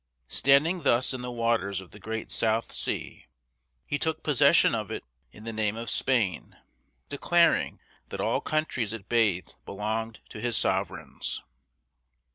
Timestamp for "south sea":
2.31-3.27